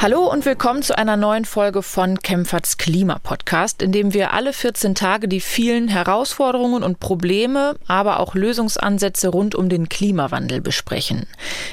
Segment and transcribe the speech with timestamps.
[0.00, 4.94] Hallo und willkommen zu einer neuen Folge von Kempferts Klimapodcast, in dem wir alle 14
[4.94, 11.26] Tage die vielen Herausforderungen und Probleme, aber auch Lösungsansätze rund um den Klimawandel besprechen.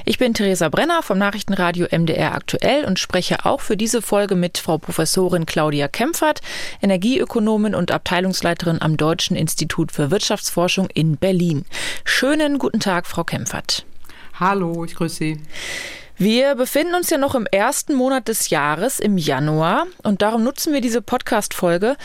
[0.06, 4.58] Ich bin Theresa Brenner vom Nachrichtenradio MDR aktuell und spreche auch für diese Folge mit
[4.58, 6.42] Frau Professorin Claudia Kempfert,
[6.82, 11.64] Energieökonomin und Abteilungsleiterin am Deutschen Institut für Wirtschaftsforschung in Berlin.
[12.06, 13.86] Schönen guten Tag, Frau Kempfert.
[14.40, 15.42] Hallo, ich grüße Sie.
[16.18, 20.72] Wir befinden uns ja noch im ersten Monat des Jahres, im Januar, und darum nutzen
[20.72, 21.98] wir diese Podcast-Folge,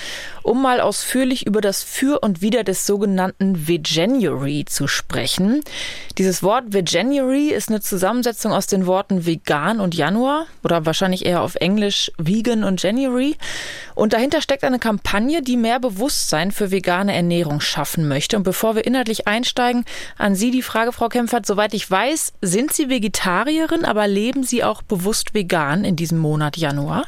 [0.42, 5.62] um mal ausführlich über das Für und Wider des sogenannten Veganuary zu sprechen.
[6.18, 11.42] Dieses Wort Veganuary ist eine Zusammensetzung aus den Worten vegan und Januar oder wahrscheinlich eher
[11.42, 13.37] auf Englisch vegan und January.
[13.95, 18.37] Und dahinter steckt eine Kampagne, die mehr Bewusstsein für vegane Ernährung schaffen möchte.
[18.37, 19.84] Und bevor wir inhaltlich einsteigen,
[20.18, 24.65] an Sie die Frage, Frau Kempfert, soweit ich weiß, sind Sie Vegetarierin, aber leben Sie
[24.65, 27.04] auch bewusst vegan in diesem Monat Januar?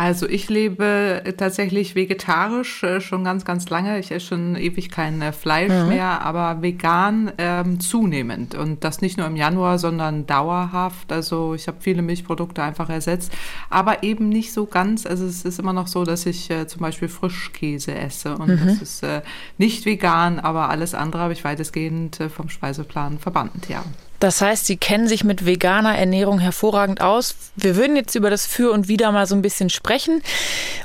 [0.00, 3.98] Also ich lebe tatsächlich vegetarisch äh, schon ganz, ganz lange.
[3.98, 5.88] Ich esse schon ewig kein äh, Fleisch mhm.
[5.88, 8.54] mehr, aber vegan ähm, zunehmend.
[8.54, 11.12] Und das nicht nur im Januar, sondern dauerhaft.
[11.12, 13.30] Also ich habe viele Milchprodukte einfach ersetzt,
[13.68, 15.04] aber eben nicht so ganz.
[15.04, 18.38] Also es ist immer noch so, dass ich äh, zum Beispiel Frischkäse esse.
[18.38, 18.68] Und mhm.
[18.68, 19.20] das ist äh,
[19.58, 23.84] nicht vegan, aber alles andere habe ich weitestgehend äh, vom Speiseplan verbannt, ja.
[24.20, 27.34] Das heißt, Sie kennen sich mit veganer Ernährung hervorragend aus.
[27.56, 30.22] Wir würden jetzt über das Für und Wider mal so ein bisschen sprechen.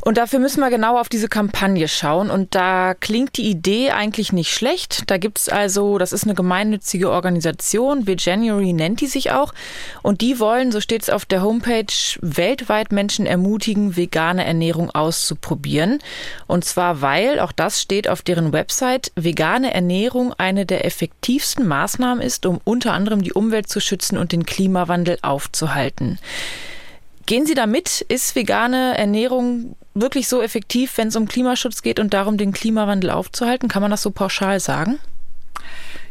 [0.02, 2.32] Und dafür müssen wir genau auf diese Kampagne schauen.
[2.32, 5.04] Und da klingt die Idee eigentlich nicht schlecht.
[5.08, 9.54] Da gibt es also, das ist eine gemeinnützige Organisation, Veganuary nennt die sich auch.
[10.02, 11.86] Und die wollen, so steht es auf der Homepage,
[12.22, 16.00] weltweit Menschen ermutigen, vegane Ernährung auszuprobieren.
[16.48, 22.24] Und zwar, weil, auch das steht auf deren Website, vegane Ernährung eine der effektivsten Maßnahmen
[22.24, 26.20] ist, um unter anderem die Umwelt zu schützen und den Klimawandel aufzuhalten.
[27.26, 28.02] Gehen Sie damit?
[28.02, 33.10] Ist vegane Ernährung wirklich so effektiv, wenn es um Klimaschutz geht und darum, den Klimawandel
[33.10, 33.68] aufzuhalten?
[33.68, 35.00] Kann man das so pauschal sagen?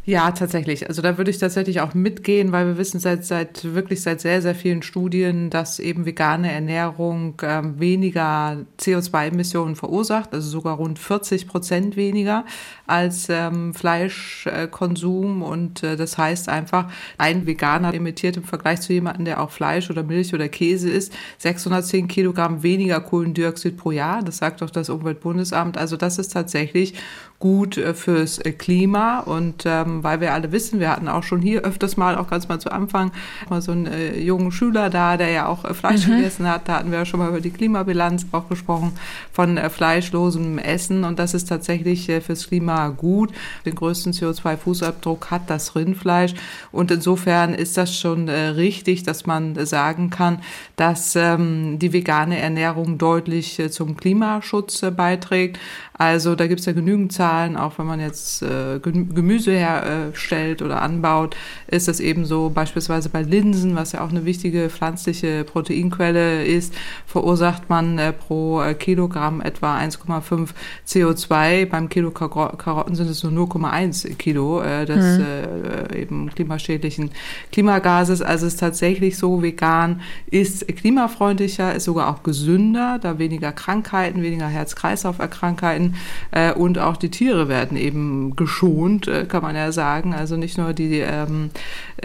[0.06, 0.86] Ja, tatsächlich.
[0.86, 4.42] Also da würde ich tatsächlich auch mitgehen, weil wir wissen seit, seit wirklich seit sehr,
[4.42, 11.48] sehr vielen Studien, dass eben vegane Ernährung äh, weniger CO2-Emissionen verursacht, also sogar rund 40
[11.48, 12.44] Prozent weniger
[12.86, 15.40] als ähm, Fleischkonsum.
[15.40, 19.50] Äh, und äh, das heißt einfach, ein Veganer emittiert im Vergleich zu jemandem, der auch
[19.50, 24.22] Fleisch oder Milch oder Käse isst, 610 Kilogramm weniger Kohlendioxid pro Jahr.
[24.22, 25.78] Das sagt doch das Umweltbundesamt.
[25.78, 26.92] Also das ist tatsächlich
[27.38, 31.40] gut äh, fürs äh, Klima und ähm, weil wir alle wissen, wir hatten auch schon
[31.40, 33.12] hier öfters mal, auch ganz mal zu Anfang,
[33.48, 36.16] mal so einen äh, jungen Schüler da, der ja auch äh, Fleisch mhm.
[36.16, 36.68] gegessen hat.
[36.68, 38.92] Da hatten wir ja schon mal über die Klimabilanz auch gesprochen
[39.32, 43.32] von äh, fleischlosem Essen und das ist tatsächlich äh, fürs Klima gut.
[43.64, 46.34] Den größten CO2-Fußabdruck hat das Rindfleisch
[46.72, 50.40] und insofern ist das schon äh, richtig, dass man sagen kann,
[50.76, 55.58] dass ähm, die vegane Ernährung deutlich äh, zum Klimaschutz beiträgt.
[55.96, 60.82] Also da gibt es ja genügend Zahlen, auch wenn man jetzt äh, Gemüse herstellt oder
[60.82, 61.36] anbaut,
[61.68, 66.74] ist das eben so beispielsweise bei Linsen, was ja auch eine wichtige pflanzliche Proteinquelle ist,
[67.06, 70.48] verursacht man äh, pro äh, Kilogramm etwa 1,5
[70.84, 71.66] CO2.
[71.66, 75.24] Beim Kilo Karotten sind es nur 0,1 Kilo äh, des mhm.
[75.24, 77.12] äh, eben klimaschädlichen
[77.52, 78.20] Klimagases.
[78.20, 84.22] Also es ist tatsächlich so, vegan ist klimafreundlicher, ist sogar auch gesünder, da weniger Krankheiten,
[84.22, 85.96] weniger Herz-Kreislauf-Erkrankheiten werden
[86.30, 90.14] äh, und auch die Tiere werden eben geschont, äh, kann man ja sagen.
[90.14, 91.50] Also nicht nur die, ähm,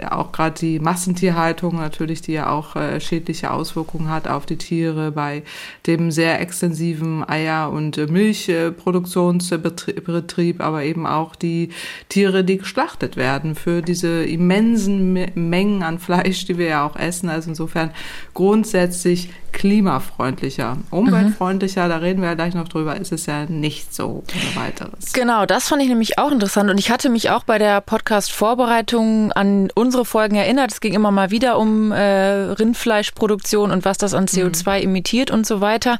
[0.08, 5.12] auch gerade die Massentierhaltung natürlich, die ja auch äh, schädliche Auswirkungen hat auf die Tiere
[5.12, 5.42] bei
[5.86, 11.68] dem sehr extensiven Eier- und Milchproduktionsbetrieb, aber eben auch die
[12.08, 17.28] Tiere, die geschlachtet werden für diese immensen Mengen an Fleisch, die wir ja auch essen.
[17.28, 17.90] Also insofern
[18.34, 20.78] grundsätzlich klimafreundlicher.
[20.90, 21.88] Umweltfreundlicher, mhm.
[21.88, 25.12] da reden wir ja gleich noch drüber, ist es ja nicht so ohne weiteres.
[25.12, 29.32] Genau, das fand ich nämlich auch interessant und ich hatte mich auch bei der Podcast-Vorbereitung
[29.32, 30.72] an unsere Folgen erinnert.
[30.72, 34.84] Es ging immer mal wieder um äh, Rindfleischproduktion und was das an CO2 mhm.
[34.84, 35.98] emittiert und so weiter.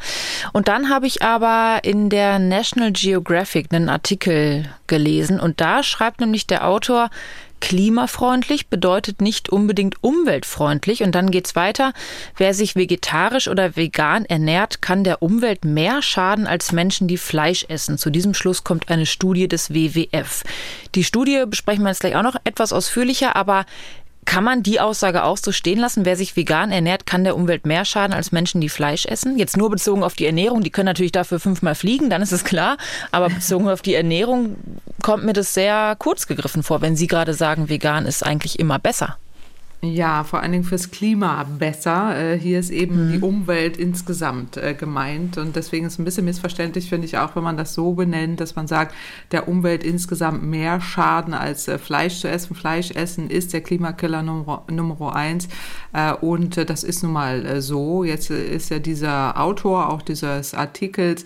[0.53, 6.21] Und dann habe ich aber in der National Geographic einen Artikel gelesen und da schreibt
[6.21, 7.11] nämlich der Autor,
[7.61, 11.03] Klimafreundlich bedeutet nicht unbedingt umweltfreundlich.
[11.03, 11.93] Und dann geht's weiter.
[12.37, 17.65] Wer sich vegetarisch oder vegan ernährt, kann der Umwelt mehr schaden als Menschen, die Fleisch
[17.69, 17.99] essen.
[17.99, 20.43] Zu diesem Schluss kommt eine Studie des WWF.
[20.95, 23.65] Die Studie besprechen wir jetzt gleich auch noch etwas ausführlicher, aber
[24.31, 26.05] Kann man die Aussage auch so stehen lassen?
[26.05, 29.37] Wer sich vegan ernährt, kann der Umwelt mehr schaden als Menschen, die Fleisch essen?
[29.37, 30.63] Jetzt nur bezogen auf die Ernährung.
[30.63, 32.77] Die können natürlich dafür fünfmal fliegen, dann ist es klar.
[33.11, 34.55] Aber bezogen auf die Ernährung
[35.03, 38.79] kommt mir das sehr kurz gegriffen vor, wenn Sie gerade sagen, vegan ist eigentlich immer
[38.79, 39.17] besser.
[39.83, 42.15] Ja, vor allen Dingen fürs Klima besser.
[42.15, 43.13] Äh, hier ist eben mhm.
[43.13, 45.39] die Umwelt insgesamt äh, gemeint.
[45.39, 48.41] Und deswegen ist es ein bisschen missverständlich, finde ich auch, wenn man das so benennt,
[48.41, 48.95] dass man sagt,
[49.33, 52.55] der Umwelt insgesamt mehr Schaden als äh, Fleisch zu essen.
[52.55, 55.49] Fleisch essen ist der Klimakiller Nummer, Nummer eins.
[56.21, 58.05] Und das ist nun mal so.
[58.05, 61.25] Jetzt ist ja dieser Autor auch dieses Artikels,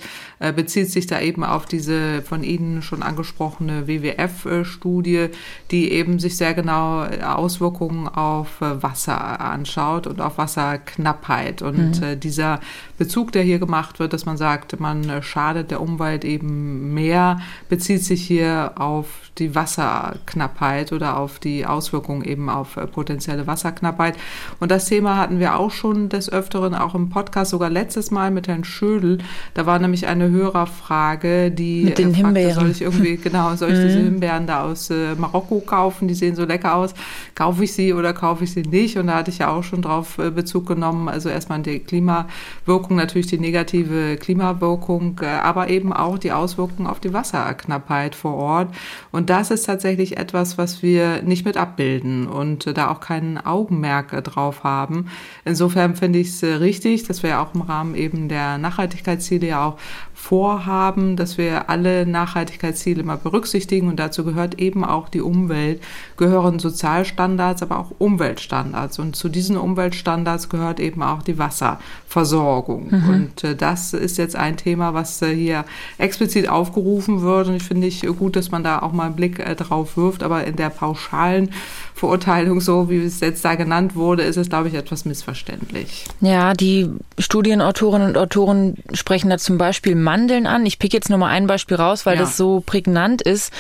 [0.57, 5.29] bezieht sich da eben auf diese von Ihnen schon angesprochene WWF-Studie,
[5.71, 11.63] die eben sich sehr genau Auswirkungen auf auf äh, Wasser anschaut und auf Wasserknappheit.
[11.63, 12.03] Und mhm.
[12.03, 12.61] äh, dieser
[12.99, 17.41] Bezug, der hier gemacht wird, dass man sagt, man äh, schadet der Umwelt eben mehr,
[17.69, 19.07] bezieht sich hier auf
[19.39, 24.17] die Wasserknappheit oder auf die Auswirkungen eben auf äh, potenzielle Wasserknappheit.
[24.61, 28.31] Und das Thema hatten wir auch schon des Öfteren, auch im Podcast, sogar letztes Mal
[28.31, 29.19] mit Herrn Schödel.
[29.55, 32.55] Da war nämlich eine Hörerfrage, die mit den fragte, Himbeeren.
[32.55, 34.05] soll ich irgendwie, genau, soll ich diese mhm.
[34.05, 36.07] Himbeeren da aus äh, Marokko kaufen?
[36.07, 36.95] Die sehen so lecker aus.
[37.35, 38.97] Kaufe ich sie oder kaufe ich sie nicht?
[38.99, 41.09] Und da hatte ich ja auch schon drauf äh, Bezug genommen.
[41.09, 47.01] Also erstmal die Klimawirkung, natürlich die negative Klimawirkung, äh, aber eben auch die Auswirkungen auf
[47.01, 48.75] die Wasserknappheit vor Ort.
[49.13, 54.25] Und das ist tatsächlich etwas, was wir nicht mit abbilden und da auch keinen Augenmerk
[54.25, 55.09] drauf haben.
[55.45, 59.67] Insofern finde ich es richtig, dass wir ja auch im Rahmen eben der Nachhaltigkeitsziele ja
[59.67, 59.79] auch
[60.25, 65.83] vorhaben, dass wir alle Nachhaltigkeitsziele mal berücksichtigen und dazu gehört eben auch die Umwelt,
[66.17, 73.09] gehören Sozialstandards, aber auch Umweltstandards und zu diesen Umweltstandards gehört eben auch die Wasserversorgung mhm.
[73.09, 75.65] und äh, das ist jetzt ein Thema, was äh, hier
[75.99, 79.39] explizit aufgerufen wird und ich finde ich gut, dass man da auch mal einen Blick
[79.39, 81.51] äh, drauf wirft, aber in der pauschalen
[81.95, 86.05] Verurteilung, so wie es jetzt da genannt wurde, ist es, glaube ich, etwas missverständlich.
[86.21, 86.91] Ja, die
[87.21, 90.67] Studienautorinnen und Autoren sprechen da zum Beispiel Mandeln an.
[90.67, 92.23] Ich pick jetzt nur mal ein Beispiel raus, weil ja.
[92.23, 93.53] das so prägnant ist.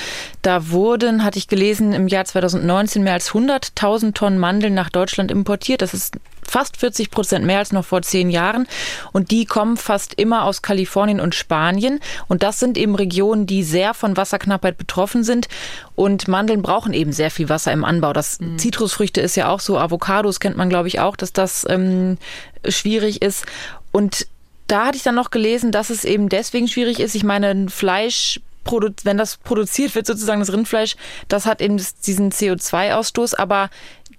[0.42, 5.30] Da wurden, hatte ich gelesen, im Jahr 2019 mehr als 100.000 Tonnen Mandeln nach Deutschland
[5.30, 5.80] importiert.
[5.80, 6.18] Das ist
[6.50, 8.66] fast 40 Prozent mehr als noch vor zehn Jahren.
[9.12, 12.00] Und die kommen fast immer aus Kalifornien und Spanien.
[12.28, 15.48] Und das sind eben Regionen, die sehr von Wasserknappheit betroffen sind.
[15.94, 18.12] Und Mandeln brauchen eben sehr viel Wasser im Anbau.
[18.12, 18.58] Das mhm.
[18.58, 19.78] Zitrusfrüchte ist ja auch so.
[19.78, 22.18] Avocados kennt man, glaube ich, auch, dass das ähm,
[22.68, 23.46] schwierig ist.
[23.92, 24.26] Und
[24.66, 27.14] da hatte ich dann noch gelesen, dass es eben deswegen schwierig ist.
[27.14, 28.40] Ich meine, Fleisch
[29.04, 30.96] wenn das produziert wird, sozusagen das Rindfleisch,
[31.28, 31.76] das hat eben
[32.06, 33.68] diesen CO2-Ausstoß, aber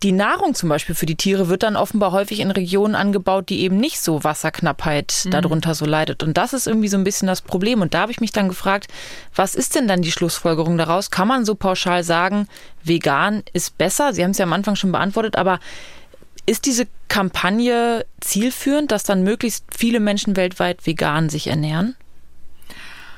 [0.04, 3.62] die Nahrung zum Beispiel für die Tiere wird dann offenbar häufig in Regionen angebaut, die
[3.62, 5.32] eben nicht so Wasserknappheit mhm.
[5.32, 6.24] darunter so leidet.
[6.24, 7.82] Und das ist irgendwie so ein bisschen das Problem.
[7.82, 8.88] Und da habe ich mich dann gefragt,
[9.36, 11.12] was ist denn dann die Schlussfolgerung daraus?
[11.12, 12.48] Kann man so pauschal sagen,
[12.84, 14.14] vegan ist besser?
[14.14, 15.60] Sie haben es ja am Anfang schon beantwortet, aber
[16.46, 21.96] ist diese Kampagne zielführend, dass dann möglichst viele Menschen weltweit vegan sich ernähren?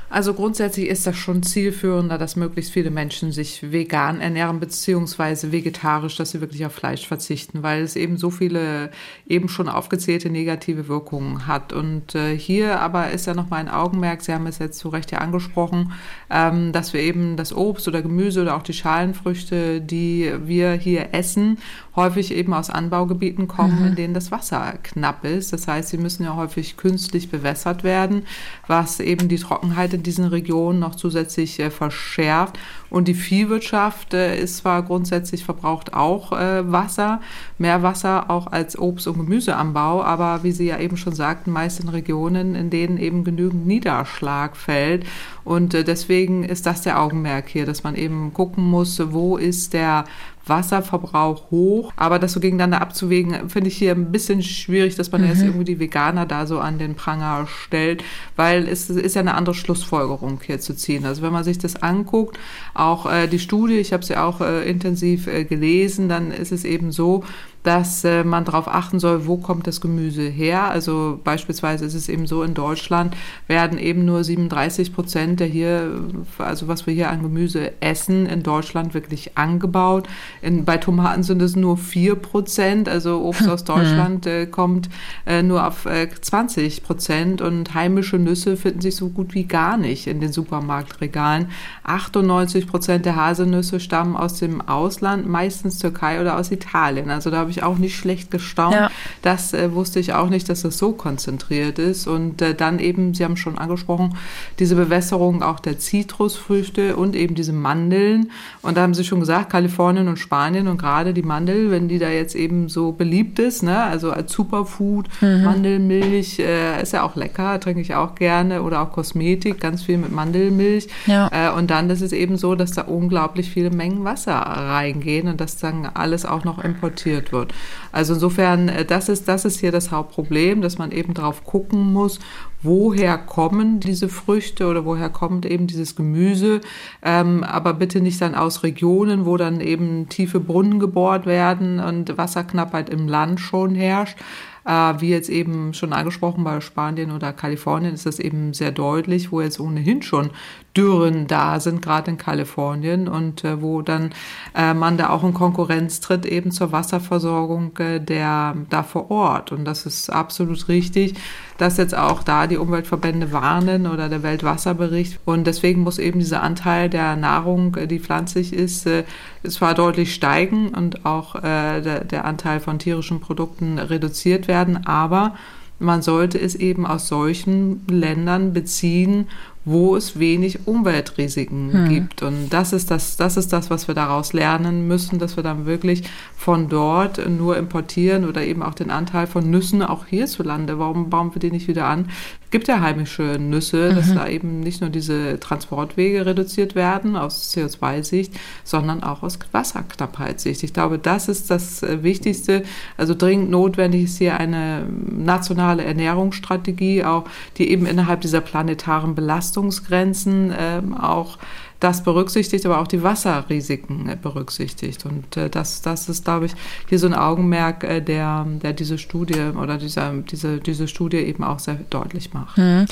[0.09, 6.15] Also grundsätzlich ist das schon zielführender, dass möglichst viele Menschen sich vegan ernähren beziehungsweise vegetarisch,
[6.15, 8.89] dass sie wirklich auf Fleisch verzichten, weil es eben so viele
[9.27, 11.73] eben schon aufgezählte negative Wirkungen hat.
[11.73, 14.87] Und äh, hier aber ist ja noch mal ein Augenmerk, Sie haben es jetzt zu
[14.87, 15.91] Recht ja angesprochen,
[16.29, 21.13] ähm, dass wir eben das Obst oder Gemüse oder auch die Schalenfrüchte, die wir hier
[21.13, 21.57] essen,
[21.97, 23.87] häufig eben aus Anbaugebieten kommen, mhm.
[23.87, 25.51] in denen das Wasser knapp ist.
[25.51, 28.25] Das heißt, sie müssen ja häufig künstlich bewässert werden,
[28.67, 32.57] was eben die Trockenheit in diesen Regionen noch zusätzlich äh, verschärft.
[32.89, 37.19] Und die Viehwirtschaft äh, ist zwar grundsätzlich verbraucht auch äh, Wasser,
[37.57, 41.79] mehr Wasser auch als Obst- und Gemüseanbau, aber wie Sie ja eben schon sagten, meist
[41.79, 45.05] in Regionen, in denen eben genügend Niederschlag fällt.
[45.43, 50.05] Und deswegen ist das der Augenmerk hier, dass man eben gucken muss, wo ist der
[50.49, 51.93] Wasserverbrauch hoch.
[51.95, 55.27] Aber das so gegeneinander abzuwägen, finde ich hier ein bisschen schwierig, dass man mhm.
[55.27, 58.03] jetzt irgendwie die Veganer da so an den Pranger stellt,
[58.35, 61.05] weil es ist ja eine andere Schlussfolgerung hier zu ziehen.
[61.05, 62.37] Also wenn man sich das anguckt,
[62.73, 66.63] auch äh, die Studie, ich habe sie auch äh, intensiv äh, gelesen, dann ist es
[66.63, 67.23] eben so,
[67.67, 70.69] dass äh, man darauf achten soll, wo kommt das Gemüse her.
[70.69, 75.91] Also beispielsweise ist es eben so, in Deutschland werden eben nur 37 Prozent der hier,
[76.37, 80.07] also was wir hier an Gemüse essen, in Deutschland wirklich angebaut.
[80.41, 84.89] In, bei Tomaten sind es nur 4 Prozent, also Obst aus Deutschland äh, kommt
[85.25, 89.77] äh, nur auf äh, 20 Prozent und heimische Nüsse finden sich so gut wie gar
[89.77, 91.49] nicht in den Supermarktregalen.
[91.83, 97.09] 98 Prozent der Haselnüsse stammen aus dem Ausland, meistens Türkei oder aus Italien.
[97.09, 98.75] Also da habe ich ich auch nicht schlecht gestaunt.
[98.75, 98.91] Ja.
[99.21, 102.07] Das äh, wusste ich auch nicht, dass das so konzentriert ist.
[102.07, 104.15] Und äh, dann eben, Sie haben schon angesprochen,
[104.59, 108.31] diese Bewässerung auch der Zitrusfrüchte und eben diese Mandeln.
[108.61, 111.99] Und da haben Sie schon gesagt, Kalifornien und Spanien und gerade die Mandel, wenn die
[111.99, 115.43] da jetzt eben so beliebt ist, ne, also als Superfood, mhm.
[115.45, 119.97] Mandelmilch äh, ist ja auch lecker, trinke ich auch gerne oder auch Kosmetik, ganz viel
[119.97, 120.89] mit Mandelmilch.
[121.05, 121.29] Ja.
[121.31, 125.39] Äh, und dann ist es eben so, dass da unglaublich viele Mengen Wasser reingehen und
[125.39, 127.53] dass dann alles auch noch importiert wird.
[127.93, 131.93] Also insofern, äh, das ist, das ist hier das Hauptproblem, dass man eben drauf gucken
[131.93, 132.19] muss,
[132.63, 136.61] woher kommen diese Früchte oder woher kommt eben dieses Gemüse,
[137.03, 142.17] ähm, aber bitte nicht dann aus Regionen, wo dann eben tiefe Brunnen gebohrt werden und
[142.17, 144.17] Wasserknappheit im Land schon herrscht,
[144.65, 149.31] äh, wie jetzt eben schon angesprochen bei Spanien oder Kalifornien ist das eben sehr deutlich,
[149.31, 150.31] wo jetzt ohnehin schon
[150.75, 154.13] Dürren da sind, gerade in Kalifornien und äh, wo dann
[154.55, 159.51] äh, man da auch in Konkurrenz tritt eben zur Wasserversorgung der da vor Ort.
[159.51, 161.15] Und das ist absolut richtig,
[161.57, 165.19] dass jetzt auch da die Umweltverbände warnen oder der Weltwasserbericht.
[165.25, 169.03] Und deswegen muss eben dieser Anteil der Nahrung, äh, die pflanzlich ist, äh,
[169.47, 175.35] zwar deutlich steigen und auch äh, der, der Anteil von tierischen Produkten reduziert werden, aber
[175.79, 179.27] man sollte es eben aus solchen Ländern beziehen,
[179.67, 181.89] wo es wenig Umweltrisiken hm.
[181.89, 182.23] gibt.
[182.23, 185.65] Und das ist das, das ist das, was wir daraus lernen müssen, dass wir dann
[185.65, 186.03] wirklich
[186.37, 190.79] von dort nur importieren oder eben auch den Anteil von Nüssen auch hierzulande.
[190.79, 192.09] Warum bauen wir die nicht wieder an?
[192.51, 193.95] Gibt ja heimische Nüsse, mhm.
[193.95, 200.63] dass da eben nicht nur diese Transportwege reduziert werden aus CO2-Sicht, sondern auch aus Wasserknappheitssicht.
[200.63, 202.63] Ich glaube, das ist das äh, Wichtigste.
[202.97, 207.25] Also dringend notwendig ist hier eine nationale Ernährungsstrategie, auch
[207.57, 211.37] die eben innerhalb dieser planetaren Belastung Belastungsgrenzen ähm, auch
[211.79, 215.05] das berücksichtigt, aber auch die Wasserrisiken berücksichtigt.
[215.05, 216.53] Und äh, das, das ist, glaube ich,
[216.89, 221.43] hier so ein Augenmerk, äh, der, der diese Studie oder dieser, diese, diese Studie eben
[221.43, 222.57] auch sehr deutlich macht.
[222.57, 222.85] Mhm.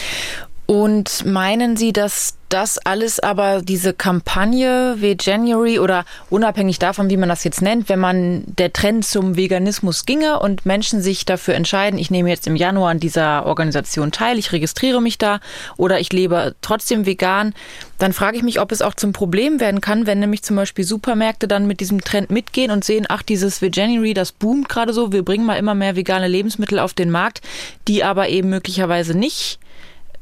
[0.67, 7.17] Und meinen Sie, dass das alles aber diese Kampagne wie January oder unabhängig davon, wie
[7.17, 11.55] man das jetzt nennt, wenn man der Trend zum Veganismus ginge und Menschen sich dafür
[11.55, 15.39] entscheiden, ich nehme jetzt im Januar an dieser Organisation teil, ich registriere mich da
[15.77, 17.53] oder ich lebe trotzdem vegan,
[17.97, 20.85] dann frage ich mich, ob es auch zum Problem werden kann, wenn nämlich zum Beispiel
[20.85, 25.11] Supermärkte dann mit diesem Trend mitgehen und sehen, ach, dieses Veganuary, das boomt gerade so,
[25.11, 27.41] wir bringen mal immer mehr vegane Lebensmittel auf den Markt,
[27.87, 29.59] die aber eben möglicherweise nicht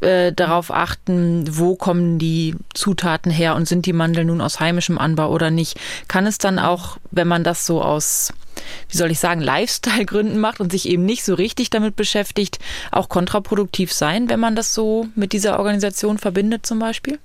[0.03, 4.97] äh, darauf achten, wo kommen die Zutaten her und sind die Mandeln nun aus heimischem
[4.97, 5.79] Anbau oder nicht.
[6.07, 8.33] Kann es dann auch, wenn man das so aus
[8.89, 12.59] wie soll ich sagen, Lifestyle-Gründen macht und sich eben nicht so richtig damit beschäftigt,
[12.91, 17.19] auch kontraproduktiv sein, wenn man das so mit dieser Organisation verbindet zum Beispiel?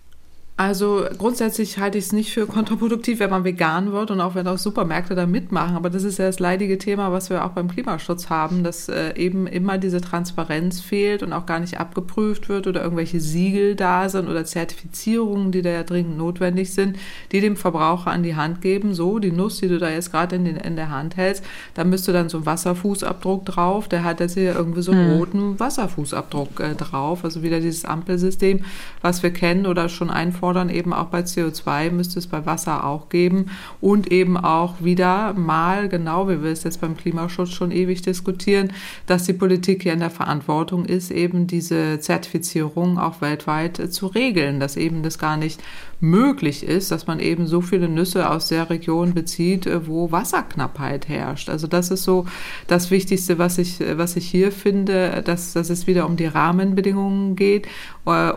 [0.59, 4.49] Also grundsätzlich halte ich es nicht für kontraproduktiv, wenn man vegan wird und auch wenn
[4.49, 5.77] auch Supermärkte da mitmachen.
[5.77, 9.15] Aber das ist ja das leidige Thema, was wir auch beim Klimaschutz haben, dass äh,
[9.15, 14.09] eben immer diese Transparenz fehlt und auch gar nicht abgeprüft wird oder irgendwelche Siegel da
[14.09, 16.99] sind oder Zertifizierungen, die da ja dringend notwendig sind,
[17.31, 18.95] die dem Verbraucher an die Hand geben.
[18.95, 22.13] So, die Nuss, die du da jetzt gerade in, in der Hand hältst, da müsste
[22.13, 23.87] dann so ein Wasserfußabdruck drauf.
[23.87, 25.19] Der hat jetzt hier irgendwie so einen hm.
[25.19, 27.23] roten Wasserfußabdruck äh, drauf.
[27.23, 28.65] Also wieder dieses Ampelsystem,
[29.03, 32.85] was wir kennen oder schon einfordern fordern, eben auch bei CO2 müsste es bei Wasser
[32.85, 33.51] auch geben
[33.83, 38.73] und eben auch wieder mal, genau wie wir es jetzt beim Klimaschutz schon ewig diskutieren,
[39.05, 44.07] dass die Politik hier in der Verantwortung ist, eben diese Zertifizierung auch weltweit äh, zu
[44.07, 45.61] regeln, dass eben das gar nicht
[46.01, 51.09] möglich ist, dass man eben so viele Nüsse aus der Region bezieht, äh, wo Wasserknappheit
[51.09, 51.51] herrscht.
[51.51, 52.25] Also das ist so
[52.69, 56.25] das Wichtigste, was ich, äh, was ich hier finde, dass, dass es wieder um die
[56.27, 57.69] Rahmenbedingungen geht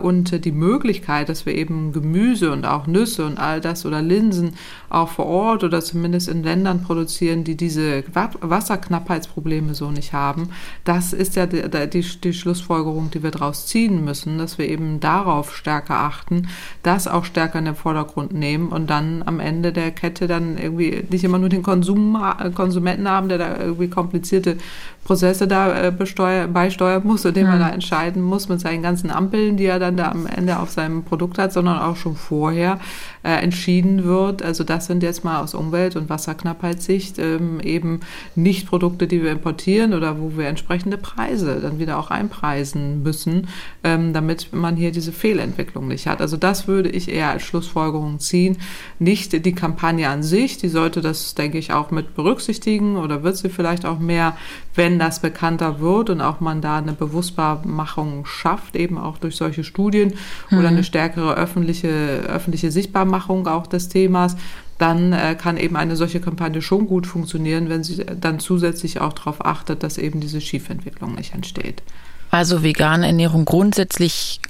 [0.02, 4.54] und die Möglichkeit, dass wir eben Gemüse und auch Nüsse und all das oder Linsen
[4.90, 10.50] auch vor Ort oder zumindest in Ländern produzieren, die diese Wasserknappheitsprobleme so nicht haben.
[10.84, 15.00] Das ist ja die, die, die Schlussfolgerung, die wir daraus ziehen müssen, dass wir eben
[15.00, 16.48] darauf stärker achten,
[16.82, 21.04] das auch stärker in den Vordergrund nehmen und dann am Ende der Kette dann irgendwie
[21.08, 24.58] nicht immer nur den Konsum, äh, Konsumenten haben, der da irgendwie komplizierte
[25.04, 29.10] Prozesse da äh, besteuer, beisteuern muss und den man da entscheiden muss mit seinen ganzen
[29.10, 32.80] Ampeln, die er dann da am Ende auf seinem Produkt hat, sondern auch schon vorher
[33.22, 34.42] äh, entschieden wird.
[34.42, 38.00] Also das sind jetzt mal aus Umwelt- und Wasserknappheitssicht ähm, eben
[38.34, 43.48] nicht Produkte, die wir importieren oder wo wir entsprechende Preise dann wieder auch einpreisen müssen,
[43.84, 46.20] ähm, damit man hier diese Fehlentwicklung nicht hat.
[46.20, 48.58] Also das würde ich eher als Schlussfolgerung ziehen.
[48.98, 53.36] Nicht die Kampagne an sich, die sollte das, denke ich, auch mit berücksichtigen oder wird
[53.36, 54.36] sie vielleicht auch mehr,
[54.74, 59.64] wenn das bekannter wird und auch man da eine Bewusstbarmachung schafft, eben auch durch solche
[59.64, 60.14] Studien
[60.50, 60.58] mhm.
[60.58, 64.36] oder eine stärkere öffentliche, öffentliche Sichtbarmachung auch des Themas,
[64.78, 69.12] dann äh, kann eben eine solche Kampagne schon gut funktionieren, wenn sie dann zusätzlich auch
[69.12, 71.82] darauf achtet, dass eben diese Schiefentwicklung nicht entsteht.
[72.30, 74.40] Also vegane Ernährung grundsätzlich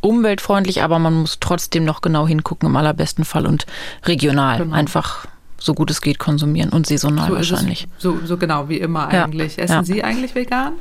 [0.00, 3.66] umweltfreundlich, aber man muss trotzdem noch genau hingucken im allerbesten Fall und
[4.04, 4.74] regional genau.
[4.74, 5.26] einfach
[5.60, 7.86] so gut es geht konsumieren und saisonal so wahrscheinlich.
[7.98, 9.56] So, so genau wie immer eigentlich.
[9.56, 9.84] Ja, Essen ja.
[9.84, 10.72] Sie eigentlich vegan?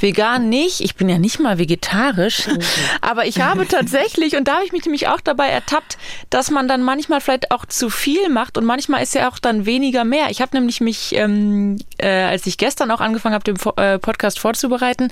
[0.00, 0.80] Vegan nicht.
[0.80, 2.48] Ich bin ja nicht mal vegetarisch.
[2.52, 2.66] Okay.
[3.00, 5.98] Aber ich habe tatsächlich, und da habe ich mich nämlich auch dabei ertappt,
[6.30, 9.66] dass man dann manchmal vielleicht auch zu viel macht und manchmal ist ja auch dann
[9.66, 10.30] weniger mehr.
[10.30, 14.38] Ich habe nämlich mich, ähm, äh, als ich gestern auch angefangen habe, den äh, Podcast
[14.38, 15.10] vorzubereiten,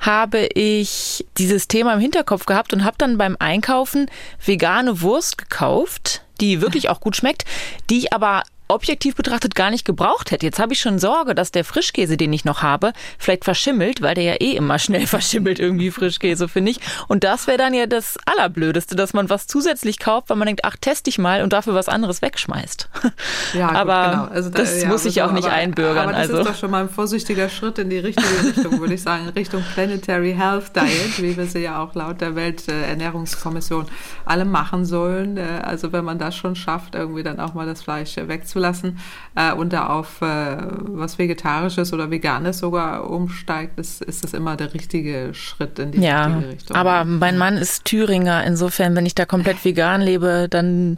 [0.00, 4.10] habe ich dieses Thema im Hinterkopf gehabt und habe dann beim Einkaufen
[4.44, 7.44] vegane Wurst gekauft die wirklich auch gut schmeckt,
[7.88, 10.46] die ich aber objektiv betrachtet gar nicht gebraucht hätte.
[10.46, 14.14] Jetzt habe ich schon Sorge, dass der Frischkäse, den ich noch habe, vielleicht verschimmelt, weil
[14.14, 16.80] der ja eh immer schnell verschimmelt, irgendwie Frischkäse, finde ich.
[17.08, 20.64] Und das wäre dann ja das Allerblödeste, dass man was zusätzlich kauft, weil man denkt,
[20.64, 22.88] ach, teste ich mal und dafür was anderes wegschmeißt.
[23.54, 24.24] Ja, gut, aber genau.
[24.34, 26.08] also da, das ja, muss ich so, auch nicht aber, einbürgern.
[26.08, 26.38] Aber das also.
[26.38, 29.62] ist doch schon mal ein vorsichtiger Schritt in die richtige Richtung, würde ich sagen, Richtung
[29.74, 33.86] Planetary Health Diet, wie wir sie ja auch laut der Welternährungskommission
[34.24, 35.36] alle machen sollen.
[35.36, 38.98] Äh, also wenn man das schon schafft, irgendwie dann auch mal das Fleisch wegzulassen lassen
[39.34, 44.56] äh, und da auf äh, was Vegetarisches oder Veganes sogar umsteigt, ist, ist das immer
[44.56, 46.76] der richtige Schritt in die ja, richtige Richtung.
[46.76, 50.96] Aber mein Mann ist Thüringer, insofern, wenn ich da komplett vegan lebe, dann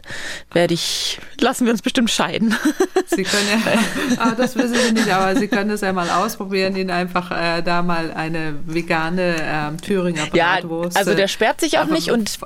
[0.53, 2.55] werde ich, lassen wir uns bestimmt scheiden.
[3.07, 6.77] Sie können ja, ah, das wissen Sie nicht, aber Sie können das ja mal ausprobieren,
[6.77, 10.95] ihn einfach äh, da mal eine vegane ähm, Thüringer Bratwurst.
[10.95, 12.39] Ja, also der sperrt sich auch nicht und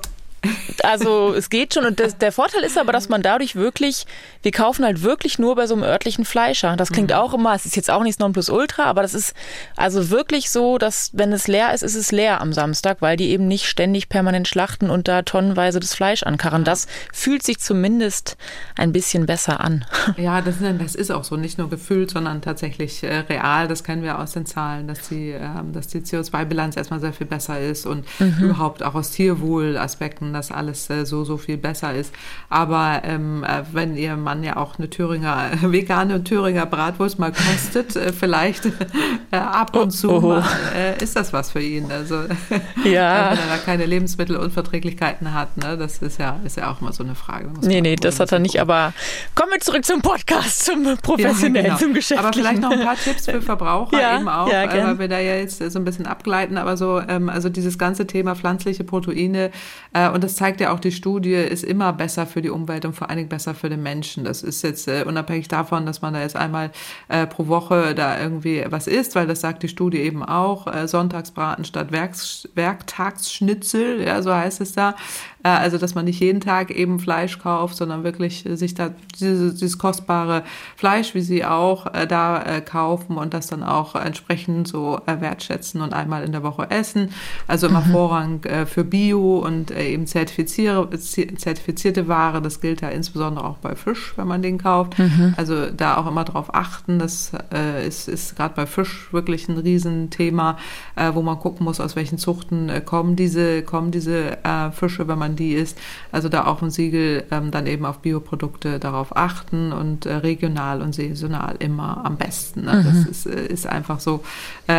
[0.82, 4.06] also es geht schon und das, der Vorteil ist aber, dass man dadurch wirklich,
[4.42, 6.76] wir kaufen halt wirklich nur bei so einem örtlichen Fleischer.
[6.76, 7.16] Das klingt mhm.
[7.16, 9.34] auch immer, es ist jetzt auch nichts Nonplusultra, aber das ist
[9.76, 13.30] also wirklich so, dass wenn es leer ist, ist es leer am Samstag, weil die
[13.30, 16.64] eben nicht ständig permanent schlachten und da tonnenweise das Fleisch ankarren.
[16.64, 18.36] Das fühlt sich zumindest
[18.76, 19.84] ein bisschen besser an.
[20.16, 23.68] Ja, das, das ist auch so, nicht nur gefühlt, sondern tatsächlich äh, real.
[23.68, 25.40] Das kennen wir aus den Zahlen, dass die, äh,
[25.72, 28.36] dass die CO2-Bilanz erstmal sehr viel besser ist und mhm.
[28.40, 32.14] überhaupt auch aus Tierwohlaspekten machen, dass alles äh, so, so viel besser ist.
[32.48, 37.96] Aber ähm, äh, wenn Ihr Mann ja auch eine Thüringer, vegane Thüringer Bratwurst mal kostet,
[37.96, 38.66] äh, vielleicht
[39.30, 40.28] äh, ab und zu oh, oh.
[40.28, 40.44] Mal,
[40.76, 41.90] äh, ist das was für ihn.
[41.90, 42.14] Also
[42.84, 43.30] ja.
[43.30, 45.76] wenn er da keine Lebensmittelunverträglichkeiten hat, ne?
[45.76, 47.50] das ist ja, ist ja auch mal so eine Frage.
[47.62, 48.92] Nee, nee, das hat er nicht, aber
[49.34, 51.78] kommen wir zurück zum Podcast, zum professionellen, ja, genau.
[51.78, 52.24] zum Geschäftlichen.
[52.24, 55.18] Aber vielleicht noch ein paar Tipps für Verbraucher ja, eben auch, ja, weil wir da
[55.18, 59.50] ja jetzt so ein bisschen abgleiten, aber so, ähm, also dieses ganze Thema pflanzliche Proteine
[59.92, 62.92] äh, und das zeigt ja auch die Studie, ist immer besser für die Umwelt und
[62.92, 64.24] vor allen Dingen besser für den Menschen.
[64.24, 66.72] Das ist jetzt äh, unabhängig davon, dass man da jetzt einmal
[67.06, 70.88] äh, pro Woche da irgendwie was isst, weil das sagt die Studie eben auch, äh,
[70.88, 74.96] Sonntagsbraten statt Werks Werktagsschnitzel, ja, so heißt es da.
[75.42, 79.54] Äh, also, dass man nicht jeden Tag eben Fleisch kauft, sondern wirklich sich da dieses,
[79.54, 80.42] dieses kostbare
[80.76, 85.20] Fleisch, wie sie auch äh, da äh, kaufen und das dann auch entsprechend so äh,
[85.20, 87.10] wertschätzen und einmal in der Woche essen.
[87.46, 87.92] Also immer mhm.
[87.92, 92.42] Vorrang äh, für Bio und äh, eben zertifizierte Ware.
[92.42, 94.98] Das gilt ja insbesondere auch bei Fisch, wenn man den kauft.
[94.98, 95.34] Mhm.
[95.36, 96.98] Also da auch immer darauf achten.
[96.98, 100.56] Das äh, ist, ist gerade bei Fisch wirklich ein Riesenthema,
[100.96, 105.08] äh, wo man gucken muss, aus welchen Zuchten äh, kommen diese, kommen diese äh, Fische,
[105.08, 105.78] wenn man die isst.
[106.12, 110.82] Also da auch ein Siegel ähm, dann eben auf Bioprodukte darauf achten und äh, regional
[110.82, 112.64] und saisonal immer am besten.
[112.64, 112.74] Ne?
[112.74, 112.84] Mhm.
[112.84, 114.22] Das ist, äh, ist einfach so.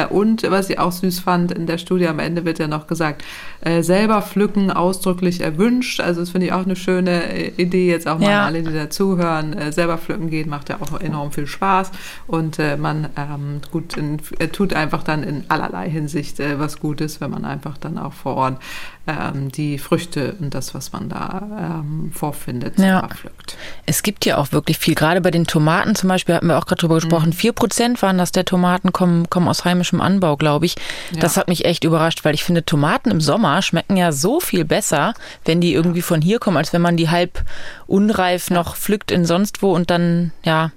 [0.09, 3.23] und was ich auch süß fand, in der Studie am Ende wird ja noch gesagt,
[3.81, 5.99] selber pflücken, ausdrücklich erwünscht.
[5.99, 8.45] Also das finde ich auch eine schöne äh, Idee, jetzt auch mal ja.
[8.45, 11.91] alle, die dazuhören, äh, selber pflücken gehen, macht ja auch enorm viel Spaß.
[12.27, 16.79] Und äh, man ähm, gut in, äh, tut einfach dann in allerlei Hinsicht äh, was
[16.79, 18.59] Gutes, wenn man einfach dann auch vor Ort
[19.09, 23.07] ähm, die Früchte und das, was man da ähm, vorfindet, ja.
[23.07, 23.57] pflückt.
[23.85, 24.95] Es gibt ja auch wirklich viel.
[24.95, 27.29] Gerade bei den Tomaten zum Beispiel hatten wir auch gerade drüber gesprochen.
[27.29, 27.33] Mhm.
[27.33, 27.55] Vier mhm.
[27.55, 30.75] Prozent waren das der Tomaten kommen, kommen aus heimischem Anbau, glaube ich.
[31.11, 31.21] Ja.
[31.21, 34.65] Das hat mich echt überrascht, weil ich finde, Tomaten im Sommer schmecken ja so viel
[34.65, 35.13] besser,
[35.45, 37.43] wenn die irgendwie von hier kommen, als wenn man die halb
[37.87, 40.71] unreif noch pflückt in sonst wo und dann, ja.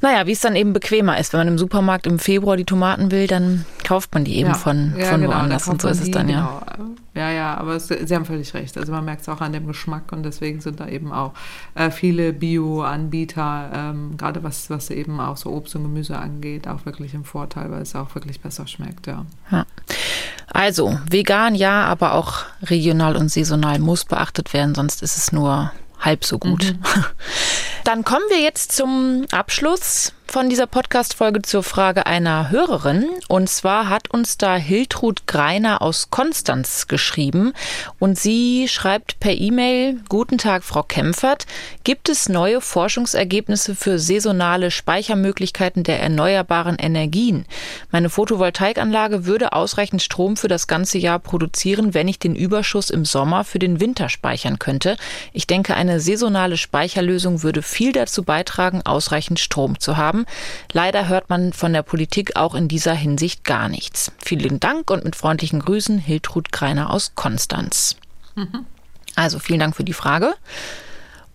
[0.00, 1.32] Naja, wie es dann eben bequemer ist.
[1.32, 4.54] Wenn man im Supermarkt im Februar die Tomaten will, dann kauft man die eben ja.
[4.54, 5.68] von, ja, von genau, woanders.
[5.68, 6.62] Und so ist es dann, ja.
[6.76, 6.88] Genau.
[7.14, 8.78] Ja, ja, aber es, Sie haben völlig recht.
[8.78, 11.32] Also man merkt es auch an dem Geschmack und deswegen sind da eben auch
[11.74, 16.86] äh, viele Bio-Anbieter, ähm, gerade was, was eben auch so Obst und Gemüse angeht, auch
[16.86, 19.26] wirklich im Vorteil, weil es auch wirklich besser schmeckt, ja.
[19.50, 19.66] ja.
[20.46, 25.72] Also, vegan ja, aber auch regional und saisonal muss beachtet werden, sonst ist es nur
[25.98, 26.72] halb so gut.
[26.72, 27.04] Mhm.
[27.88, 30.12] Dann kommen wir jetzt zum Abschluss.
[30.30, 33.08] Von dieser Podcast-Folge zur Frage einer Hörerin.
[33.28, 37.52] Und zwar hat uns da Hiltrud Greiner aus Konstanz geschrieben.
[37.98, 41.46] Und sie schreibt per E-Mail, Guten Tag, Frau Kempfert.
[41.82, 47.46] Gibt es neue Forschungsergebnisse für saisonale Speichermöglichkeiten der erneuerbaren Energien?
[47.90, 53.04] Meine Photovoltaikanlage würde ausreichend Strom für das ganze Jahr produzieren, wenn ich den Überschuss im
[53.04, 54.96] Sommer für den Winter speichern könnte.
[55.32, 60.26] Ich denke, eine saisonale Speicherlösung würde viel dazu beitragen, ausreichend Strom zu haben haben.
[60.72, 64.12] Leider hört man von der Politik auch in dieser Hinsicht gar nichts.
[64.18, 67.96] Vielen Dank und mit freundlichen Grüßen Hiltrud Kreiner aus Konstanz.
[68.34, 68.66] Mhm.
[69.16, 70.34] Also vielen Dank für die Frage.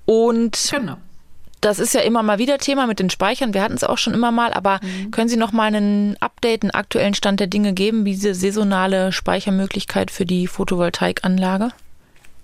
[0.05, 0.97] Und genau.
[1.61, 3.53] das ist ja immer mal wieder Thema mit den Speichern.
[3.53, 5.11] Wir hatten es auch schon immer mal, aber mhm.
[5.11, 9.11] können Sie noch mal einen Update, einen aktuellen Stand der Dinge geben, wie diese saisonale
[9.11, 11.69] Speichermöglichkeit für die Photovoltaikanlage?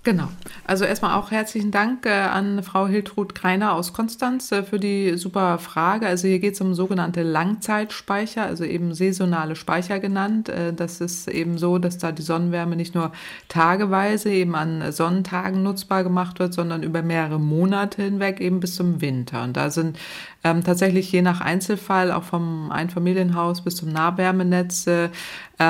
[0.02, 0.28] Genau.
[0.64, 5.18] Also erstmal auch herzlichen Dank äh, an Frau Hiltrud Kreiner aus Konstanz äh, für die
[5.18, 6.06] super Frage.
[6.06, 10.48] Also hier geht es um sogenannte Langzeitspeicher, also eben saisonale Speicher genannt.
[10.48, 13.12] Äh, das ist eben so, dass da die Sonnenwärme nicht nur
[13.48, 19.02] tageweise eben an Sonnentagen nutzbar gemacht wird, sondern über mehrere Monate hinweg eben bis zum
[19.02, 19.42] Winter.
[19.42, 19.98] Und da sind
[20.42, 25.10] ähm, tatsächlich je nach Einzelfall auch vom Einfamilienhaus bis zum Nahwärmenetz äh,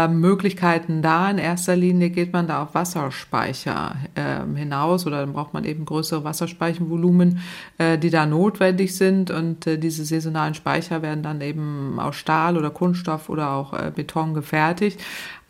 [0.08, 1.28] Möglichkeiten da.
[1.28, 5.84] In erster Linie geht man da auf Wasserspeicher äh, hinaus oder dann braucht man eben
[5.84, 7.40] größere Wasserspeichenvolumen,
[7.78, 12.56] äh, die da notwendig sind und äh, diese saisonalen Speicher werden dann eben aus Stahl
[12.56, 15.00] oder Kunststoff oder auch äh, Beton gefertigt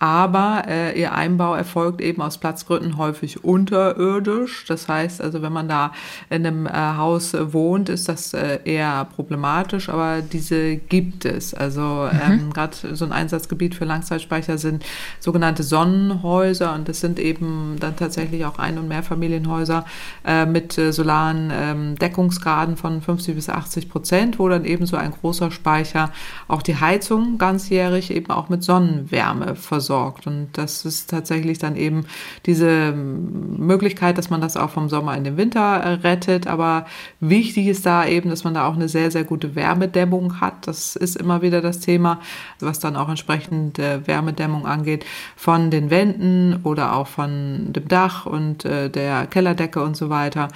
[0.01, 4.65] aber äh, ihr Einbau erfolgt eben aus Platzgründen häufig unterirdisch.
[4.67, 5.93] Das heißt also, wenn man da
[6.31, 11.53] in einem äh, Haus wohnt, ist das äh, eher problematisch, aber diese gibt es.
[11.53, 12.33] Also mhm.
[12.33, 14.87] ähm, gerade so ein Einsatzgebiet für Langzeitspeicher sind
[15.19, 19.85] sogenannte Sonnenhäuser und das sind eben dann tatsächlich auch Ein- und Mehrfamilienhäuser
[20.25, 24.97] äh, mit äh, solaren ähm, Deckungsgraden von 50 bis 80 Prozent, wo dann eben so
[24.97, 26.11] ein großer Speicher
[26.49, 30.27] auch die Heizung ganzjährig eben auch mit Sonnenwärme versorgt versorgt.
[30.27, 32.07] Und das ist tatsächlich dann eben
[32.47, 36.47] diese Möglichkeit, dass man das auch vom Sommer in den Winter rettet.
[36.47, 36.87] Aber
[37.19, 40.69] wichtig ist da eben, dass man da auch eine sehr, sehr gute Wärmedämmung hat.
[40.69, 42.21] Das ist immer wieder das Thema,
[42.61, 45.05] was dann auch entsprechend äh, Wärmedämmung angeht
[45.37, 50.49] von den Wänden oder auch von dem Dach und äh, der Kellerdecke und so weiter.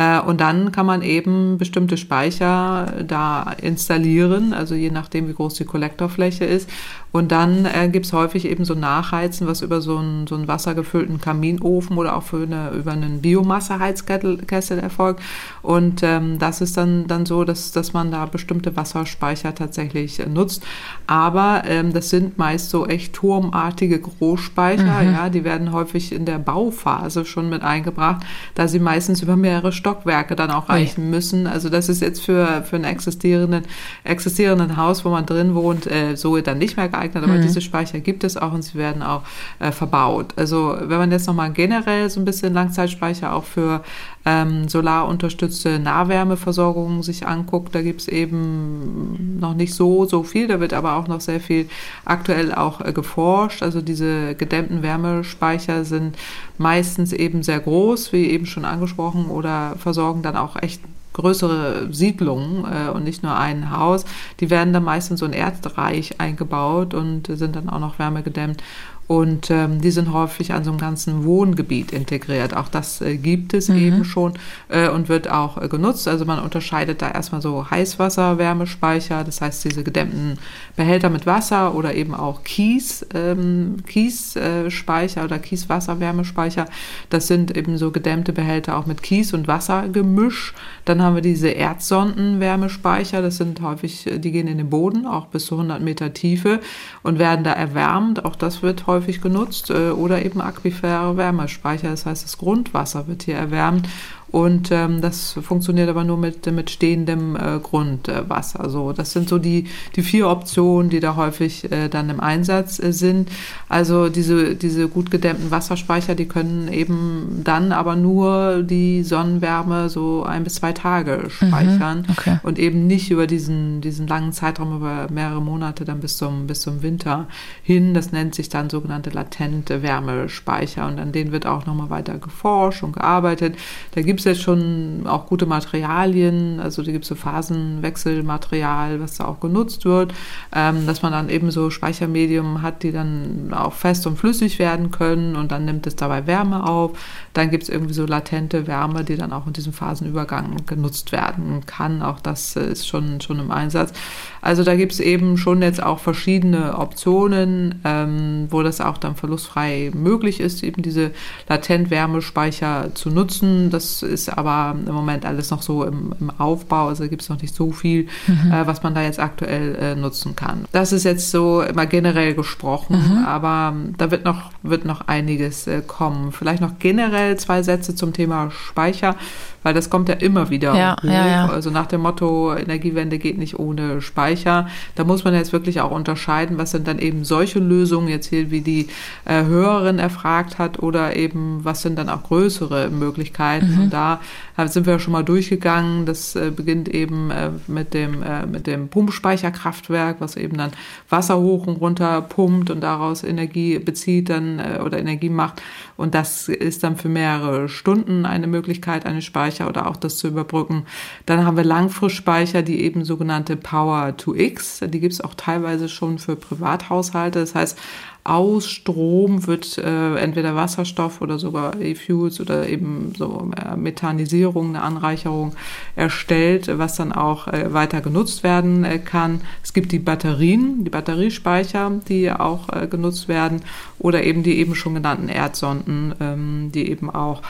[0.00, 5.54] Äh, und dann kann man eben bestimmte Speicher da installieren, also je nachdem, wie groß
[5.54, 6.70] die Kollektorfläche ist.
[7.12, 10.46] Und dann äh, gibt es häufig eben so Nachheizen, was über so einen, so einen
[10.46, 15.20] wassergefüllten Kaminofen oder auch für eine, über einen Biomasseheizkessel erfolgt.
[15.62, 20.62] Und ähm, das ist dann, dann so, dass, dass man da bestimmte Wasserspeicher tatsächlich nutzt.
[21.08, 25.02] Aber ähm, das sind meist so echt turmartige Großspeicher.
[25.02, 25.12] Mhm.
[25.12, 29.72] Ja, die werden häufig in der Bauphase schon mit eingebracht, da sie meistens über mehrere
[29.90, 31.10] Stockwerke dann auch reichen Ui.
[31.10, 31.46] müssen.
[31.46, 33.64] Also das ist jetzt für, für ein existierenden,
[34.04, 37.24] existierenden Haus, wo man drin wohnt, äh, so dann nicht mehr geeignet.
[37.24, 37.42] Aber mhm.
[37.42, 39.22] diese Speicher gibt es auch und sie werden auch
[39.58, 40.34] äh, verbaut.
[40.36, 43.82] Also wenn man jetzt nochmal generell so ein bisschen Langzeitspeicher auch für
[44.26, 50.46] ähm, solarunterstützte Nahwärmeversorgung sich anguckt, da gibt es eben noch nicht so, so viel.
[50.48, 51.68] Da wird aber auch noch sehr viel
[52.04, 53.62] aktuell auch äh, geforscht.
[53.62, 56.16] Also diese gedämmten Wärmespeicher sind
[56.58, 62.64] meistens eben sehr groß, wie eben schon angesprochen, oder versorgen dann auch echt größere Siedlungen
[62.64, 64.04] äh, und nicht nur ein Haus.
[64.40, 68.62] Die werden dann meistens so ein Erdreich eingebaut und sind dann auch noch wärmegedämmt.
[69.10, 72.56] Und ähm, die sind häufig an so einem ganzen Wohngebiet integriert.
[72.56, 73.76] Auch das äh, gibt es mhm.
[73.76, 74.34] eben schon
[74.68, 76.06] äh, und wird auch äh, genutzt.
[76.06, 80.38] Also man unterscheidet da erstmal so Heißwasserwärmespeicher, das heißt diese gedämmten
[80.76, 86.66] Behälter mit Wasser oder eben auch Kies, ähm, Kiesspeicher oder Kieswasserwärmespeicher.
[87.08, 90.54] Das sind eben so gedämmte Behälter auch mit Kies- und Wassergemisch.
[90.84, 93.22] Dann haben wir diese Erdsondenwärmespeicher.
[93.22, 96.60] Das sind häufig, äh, die gehen in den Boden, auch bis zu 100 Meter Tiefe
[97.02, 98.24] und werden da erwärmt.
[98.24, 101.88] Auch das wird häufig häufig genutzt äh, oder eben aquifere Wärmespeicher.
[101.88, 103.88] Das heißt, das Grundwasser wird hier erwärmt
[104.30, 108.60] und ähm, das funktioniert aber nur mit, mit stehendem äh, Grundwasser.
[108.60, 109.66] Also das sind so die,
[109.96, 113.28] die vier Optionen, die da häufig äh, dann im Einsatz äh, sind.
[113.68, 120.22] Also diese, diese gut gedämmten Wasserspeicher, die können eben dann aber nur die Sonnenwärme so
[120.22, 122.38] ein bis zwei Tage mhm, speichern mhm, okay.
[122.44, 126.60] und eben nicht über diesen, diesen langen Zeitraum, über mehrere Monate dann bis zum, bis
[126.60, 127.26] zum Winter
[127.62, 127.94] hin.
[127.94, 132.84] Das nennt sich dann sogenannte latente Wärmespeicher und an denen wird auch nochmal weiter geforscht
[132.84, 133.56] und gearbeitet.
[133.92, 139.00] Da gibt gibt es jetzt schon auch gute Materialien, also da gibt es so Phasenwechselmaterial,
[139.00, 140.12] was da auch genutzt wird,
[140.54, 144.90] ähm, dass man dann eben so Speichermedium hat, die dann auch fest und flüssig werden
[144.90, 146.98] können und dann nimmt es dabei Wärme auf.
[147.32, 151.64] Dann gibt es irgendwie so latente Wärme, die dann auch in diesem Phasenübergang genutzt werden
[151.64, 152.02] kann.
[152.02, 153.94] Auch das ist schon, schon im Einsatz.
[154.42, 159.14] Also da gibt es eben schon jetzt auch verschiedene Optionen, ähm, wo das auch dann
[159.14, 161.12] verlustfrei möglich ist, eben diese
[161.48, 163.70] Latent-Wärmespeicher zu nutzen.
[163.70, 167.40] Das ist aber im Moment alles noch so im, im Aufbau, also gibt es noch
[167.40, 168.52] nicht so viel, mhm.
[168.52, 170.64] äh, was man da jetzt aktuell äh, nutzen kann.
[170.72, 173.24] Das ist jetzt so immer generell gesprochen, mhm.
[173.24, 176.32] aber da wird noch, wird noch einiges äh, kommen.
[176.32, 179.16] Vielleicht noch generell zwei Sätze zum Thema Speicher
[179.62, 181.04] weil das kommt ja immer wieder ja, hoch.
[181.04, 181.48] Ja, ja.
[181.48, 184.68] Also nach dem Motto, Energiewende geht nicht ohne Speicher.
[184.94, 188.50] Da muss man jetzt wirklich auch unterscheiden, was sind dann eben solche Lösungen, jetzt hier
[188.50, 188.88] wie die
[189.24, 193.74] äh, Hörerin erfragt hat, oder eben was sind dann auch größere Möglichkeiten.
[193.74, 193.80] Mhm.
[193.82, 194.20] Und da
[194.66, 196.06] sind wir schon mal durchgegangen.
[196.06, 200.70] Das äh, beginnt eben äh, mit dem, äh, mit dem Pumpspeicherkraftwerk, was eben dann
[201.08, 205.62] Wasser hoch und runter pumpt und daraus Energie bezieht dann äh, oder Energie macht.
[205.96, 210.28] Und das ist dann für mehrere Stunden eine Möglichkeit, eine Speicher oder auch das zu
[210.28, 210.86] überbrücken.
[211.26, 214.80] Dann haben wir Langfristspeicher, die eben sogenannte Power to X.
[214.86, 217.40] Die gibt es auch teilweise schon für Privathaushalte.
[217.40, 217.78] Das heißt,
[218.22, 224.82] aus Strom wird äh, entweder Wasserstoff oder sogar E-Fuels oder eben so äh, Methanisierung, eine
[224.82, 225.54] Anreicherung
[225.96, 229.40] erstellt, was dann auch äh, weiter genutzt werden äh, kann.
[229.62, 233.62] Es gibt die Batterien, die Batteriespeicher, die auch äh, genutzt werden
[233.98, 237.40] oder eben die eben schon genannten Erdsonden, ähm, die eben auch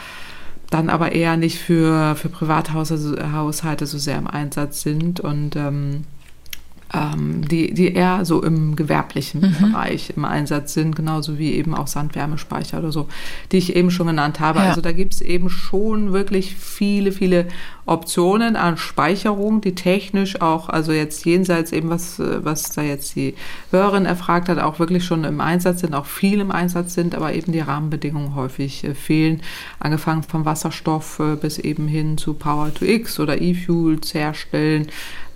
[0.70, 5.20] dann aber eher nicht für, für Privathaushalte so sehr im Einsatz sind.
[5.20, 6.04] Und ähm,
[6.92, 9.72] ähm, die, die eher so im gewerblichen mhm.
[9.72, 13.08] Bereich im Einsatz sind, genauso wie eben auch Sandwärmespeicher oder so,
[13.52, 14.58] die ich eben schon genannt habe.
[14.58, 14.66] Ja.
[14.66, 17.46] Also da gibt es eben schon wirklich viele, viele
[17.86, 23.34] Optionen an Speicherung, die technisch auch, also jetzt jenseits eben, was, was da jetzt die
[23.70, 27.34] Hörerin erfragt hat, auch wirklich schon im Einsatz sind, auch viel im Einsatz sind, aber
[27.34, 29.42] eben die Rahmenbedingungen häufig äh, fehlen,
[29.78, 34.88] angefangen vom Wasserstoff äh, bis eben hin zu Power to X oder E-Fuels herstellen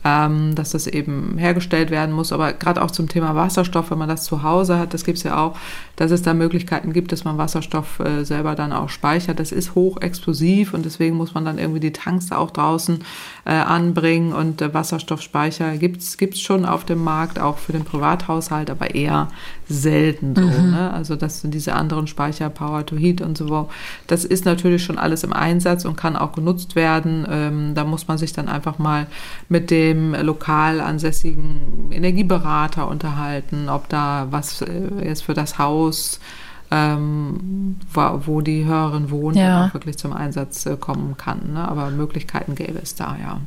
[0.04, 2.32] ähm, dass das eben hergestellt werden muss.
[2.32, 5.24] Aber gerade auch zum Thema Wasserstoff, wenn man das zu Hause hat, das gibt es
[5.24, 5.56] ja auch,
[5.96, 9.40] dass es da Möglichkeiten gibt, dass man Wasserstoff äh, selber dann auch speichert.
[9.40, 13.02] Das ist hochexplosiv und deswegen muss man dann irgendwie die Tanks da auch draußen
[13.46, 18.70] äh, anbringen und äh, Wasserstoffspeicher gibt's gibt's schon auf dem Markt, auch für den Privathaushalt,
[18.70, 19.28] aber eher
[19.68, 20.42] selten so.
[20.42, 20.70] Mhm.
[20.70, 20.92] Ne?
[20.92, 23.68] Also das sind diese anderen Speicher, Power to Heat und so.
[24.06, 27.26] Das ist natürlich schon alles im Einsatz und kann auch genutzt werden.
[27.30, 29.06] Ähm, da muss man sich dann einfach mal
[29.48, 36.20] mit dem lokal ansässigen Energieberater unterhalten, ob da was äh, jetzt für das Haus
[36.74, 39.66] ähm, wo die Hörerin wohnt, ja.
[39.66, 41.52] auch wirklich zum Einsatz äh, kommen kann.
[41.54, 41.68] Ne?
[41.68, 43.40] Aber Möglichkeiten gäbe es da, ja.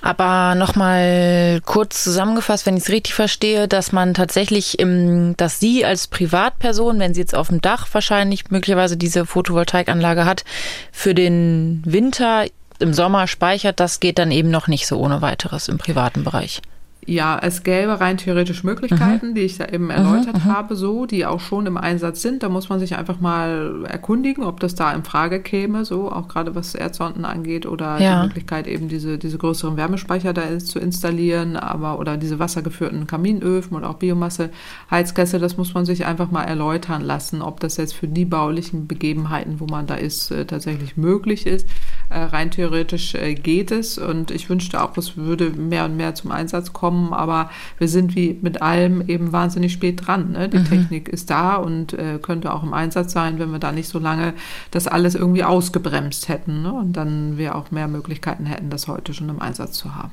[0.00, 5.84] Aber nochmal kurz zusammengefasst, wenn ich es richtig verstehe, dass man tatsächlich, im, dass Sie
[5.84, 10.44] als Privatperson, wenn Sie jetzt auf dem Dach wahrscheinlich möglicherweise diese Photovoltaikanlage hat,
[10.90, 12.46] für den Winter
[12.80, 16.62] im Sommer speichert, das geht dann eben noch nicht so ohne weiteres im privaten Bereich.
[17.04, 19.34] Ja, es gäbe rein theoretisch Möglichkeiten, mhm.
[19.34, 22.44] die ich da eben erläutert mhm, mhm, habe, so, die auch schon im Einsatz sind.
[22.44, 26.28] Da muss man sich einfach mal erkundigen, ob das da in Frage käme, so, auch
[26.28, 28.20] gerade was Erdsonden angeht oder ja.
[28.20, 33.76] die Möglichkeit eben diese, diese größeren Wärmespeicher da zu installieren, aber oder diese wassergeführten Kaminöfen
[33.76, 34.50] oder auch Biomasse,
[34.88, 38.86] Heizgäste, das muss man sich einfach mal erläutern lassen, ob das jetzt für die baulichen
[38.86, 41.66] Begebenheiten, wo man da ist, äh, tatsächlich möglich ist.
[42.12, 46.14] Äh, rein theoretisch äh, geht es und ich wünschte auch, es würde mehr und mehr
[46.14, 47.48] zum Einsatz kommen kommen, aber
[47.78, 50.32] wir sind wie mit allem eben wahnsinnig spät dran.
[50.32, 50.48] Ne?
[50.48, 50.68] Die mhm.
[50.68, 54.00] Technik ist da und äh, könnte auch im Einsatz sein, wenn wir da nicht so
[54.00, 54.34] lange
[54.72, 56.72] das alles irgendwie ausgebremst hätten ne?
[56.72, 60.10] und dann wir auch mehr Möglichkeiten hätten, das heute schon im Einsatz zu haben.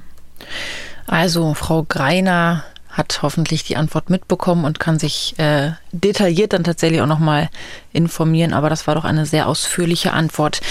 [1.07, 7.01] Also Frau Greiner hat hoffentlich die Antwort mitbekommen und kann sich äh, detailliert dann tatsächlich
[7.01, 7.49] auch nochmal
[7.93, 8.53] informieren.
[8.53, 10.61] Aber das war doch eine sehr ausführliche Antwort.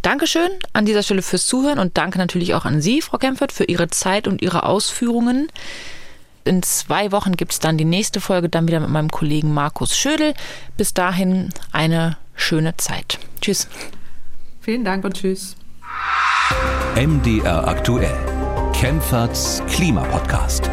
[0.00, 3.64] Dankeschön an dieser Stelle fürs Zuhören und danke natürlich auch an Sie, Frau Kempfert, für
[3.64, 5.48] Ihre Zeit und Ihre Ausführungen.
[6.44, 9.96] In zwei Wochen gibt es dann die nächste Folge, dann wieder mit meinem Kollegen Markus
[9.96, 10.34] Schödel.
[10.76, 13.18] Bis dahin eine schöne Zeit.
[13.40, 13.68] Tschüss.
[14.60, 15.56] Vielen Dank und tschüss.
[16.96, 18.16] MDR aktuell.
[18.72, 20.71] Kempferts Klimapodcast.